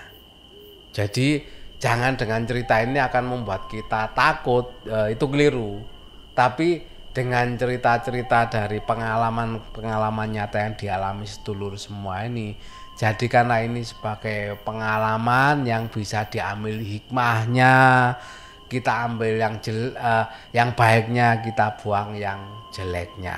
Jadi 0.91 1.47
jangan 1.79 2.19
dengan 2.19 2.43
cerita 2.43 2.83
ini 2.83 2.99
akan 2.99 3.23
membuat 3.23 3.71
kita 3.71 4.11
takut, 4.11 4.83
e, 4.83 5.15
itu 5.15 5.25
keliru. 5.31 5.79
Tapi 6.35 6.83
dengan 7.15 7.55
cerita-cerita 7.55 8.51
dari 8.51 8.83
pengalaman-pengalaman 8.83 10.27
nyata 10.35 10.59
yang 10.59 10.75
dialami 10.75 11.23
sedulur 11.23 11.79
semua 11.79 12.27
ini, 12.27 12.59
jadikanlah 12.99 13.63
ini 13.63 13.87
sebagai 13.87 14.59
pengalaman 14.67 15.63
yang 15.63 15.87
bisa 15.87 16.27
diambil 16.27 16.83
hikmahnya, 16.83 17.75
kita 18.65 19.05
ambil 19.09 19.37
yang 19.37 19.61
jel, 19.61 19.93
uh, 19.95 20.25
yang 20.51 20.73
baiknya 20.73 21.41
kita 21.41 21.77
buang 21.79 22.17
yang 22.17 22.41
jeleknya. 22.73 23.37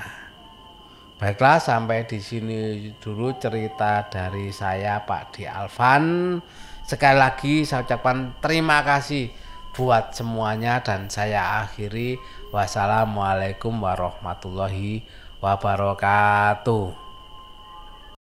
Baiklah 1.17 1.57
sampai 1.57 2.05
di 2.05 2.21
sini 2.21 2.93
dulu 3.01 3.33
cerita 3.41 4.05
dari 4.05 4.53
saya 4.53 5.01
Pak 5.01 5.33
Di 5.33 5.49
Alvan. 5.49 6.37
Sekali 6.85 7.17
lagi 7.17 7.65
saya 7.65 7.81
ucapkan 7.83 8.37
terima 8.37 8.85
kasih 8.85 9.33
buat 9.73 10.13
semuanya 10.13 10.81
dan 10.85 11.09
saya 11.09 11.65
akhiri 11.65 12.21
wassalamualaikum 12.53 13.73
warahmatullahi 13.81 15.05
wabarakatuh. 15.41 17.06